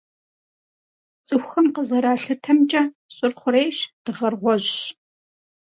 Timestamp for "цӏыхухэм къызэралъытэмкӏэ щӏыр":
1.27-3.33